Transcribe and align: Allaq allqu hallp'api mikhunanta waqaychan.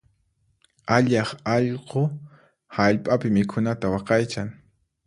Allaq 0.95 1.29
allqu 1.57 2.01
hallp'api 2.79 3.27
mikhunanta 3.39 3.85
waqaychan. 3.99 4.47